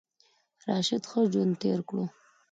راشه 0.67 0.97
ښه 1.09 1.21
ژوند 1.31 1.53
تیر 1.61 1.79
کړو. 1.89 2.03